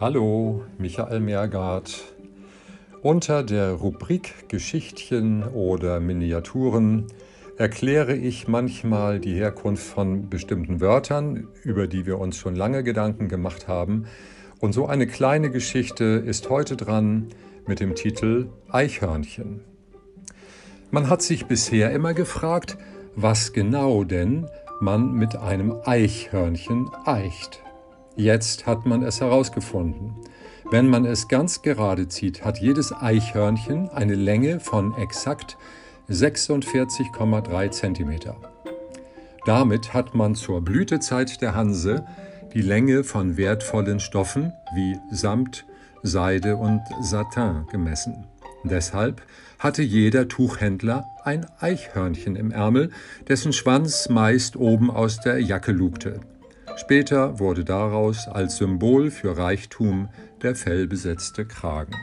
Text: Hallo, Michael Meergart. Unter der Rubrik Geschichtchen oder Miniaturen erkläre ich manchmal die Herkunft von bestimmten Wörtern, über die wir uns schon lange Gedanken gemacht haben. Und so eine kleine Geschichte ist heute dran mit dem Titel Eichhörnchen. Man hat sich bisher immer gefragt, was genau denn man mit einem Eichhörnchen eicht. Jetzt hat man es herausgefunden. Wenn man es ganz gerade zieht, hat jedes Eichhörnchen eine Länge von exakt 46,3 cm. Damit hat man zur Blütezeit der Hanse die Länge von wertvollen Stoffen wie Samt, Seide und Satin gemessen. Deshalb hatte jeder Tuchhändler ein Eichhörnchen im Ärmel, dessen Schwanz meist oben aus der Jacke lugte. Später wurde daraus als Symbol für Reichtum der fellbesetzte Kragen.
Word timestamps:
Hallo, 0.00 0.64
Michael 0.76 1.20
Meergart. 1.20 2.02
Unter 3.00 3.44
der 3.44 3.70
Rubrik 3.74 4.48
Geschichtchen 4.48 5.44
oder 5.44 6.00
Miniaturen 6.00 7.06
erkläre 7.58 8.16
ich 8.16 8.48
manchmal 8.48 9.20
die 9.20 9.34
Herkunft 9.34 9.84
von 9.86 10.28
bestimmten 10.28 10.80
Wörtern, 10.80 11.46
über 11.62 11.86
die 11.86 12.06
wir 12.06 12.18
uns 12.18 12.36
schon 12.36 12.56
lange 12.56 12.82
Gedanken 12.82 13.28
gemacht 13.28 13.68
haben. 13.68 14.06
Und 14.58 14.72
so 14.72 14.86
eine 14.86 15.06
kleine 15.06 15.52
Geschichte 15.52 16.04
ist 16.04 16.50
heute 16.50 16.76
dran 16.76 17.28
mit 17.68 17.78
dem 17.78 17.94
Titel 17.94 18.48
Eichhörnchen. 18.68 19.60
Man 20.90 21.08
hat 21.08 21.22
sich 21.22 21.46
bisher 21.46 21.92
immer 21.92 22.14
gefragt, 22.14 22.76
was 23.14 23.52
genau 23.52 24.02
denn 24.02 24.48
man 24.80 25.12
mit 25.12 25.36
einem 25.36 25.76
Eichhörnchen 25.84 26.90
eicht. 27.04 27.62
Jetzt 28.16 28.66
hat 28.66 28.86
man 28.86 29.02
es 29.02 29.20
herausgefunden. 29.20 30.14
Wenn 30.70 30.88
man 30.88 31.04
es 31.04 31.28
ganz 31.28 31.62
gerade 31.62 32.08
zieht, 32.08 32.44
hat 32.44 32.60
jedes 32.60 32.92
Eichhörnchen 32.92 33.88
eine 33.90 34.14
Länge 34.14 34.60
von 34.60 34.96
exakt 34.96 35.56
46,3 36.08 37.70
cm. 37.70 38.36
Damit 39.46 39.92
hat 39.92 40.14
man 40.14 40.34
zur 40.34 40.62
Blütezeit 40.62 41.42
der 41.42 41.54
Hanse 41.54 42.06
die 42.54 42.62
Länge 42.62 43.02
von 43.02 43.36
wertvollen 43.36 43.98
Stoffen 43.98 44.52
wie 44.74 44.96
Samt, 45.10 45.66
Seide 46.02 46.56
und 46.56 46.82
Satin 47.00 47.66
gemessen. 47.70 48.26
Deshalb 48.62 49.22
hatte 49.58 49.82
jeder 49.82 50.28
Tuchhändler 50.28 51.04
ein 51.24 51.46
Eichhörnchen 51.58 52.36
im 52.36 52.52
Ärmel, 52.52 52.90
dessen 53.28 53.52
Schwanz 53.52 54.08
meist 54.08 54.56
oben 54.56 54.90
aus 54.90 55.20
der 55.20 55.40
Jacke 55.40 55.72
lugte. 55.72 56.20
Später 56.76 57.38
wurde 57.38 57.64
daraus 57.64 58.26
als 58.26 58.56
Symbol 58.56 59.10
für 59.10 59.36
Reichtum 59.36 60.08
der 60.42 60.56
fellbesetzte 60.56 61.46
Kragen. 61.46 61.94